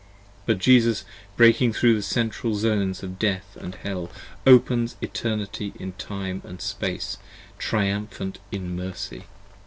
But 0.47 0.57
Jesus 0.57 1.05
breaking 1.37 1.73
thro' 1.73 1.93
the 1.93 2.01
Central 2.01 2.55
Zones 2.55 3.03
of 3.03 3.19
Death 3.19 3.55
& 3.73 3.75
Hell 3.83 4.09
Opens 4.47 4.95
Eternity 4.99 5.73
in 5.79 5.91
Time 5.93 6.41
& 6.59 6.59
Space: 6.59 7.19
triumphant 7.59 8.39
in 8.51 8.75
Mercy. 8.75 9.25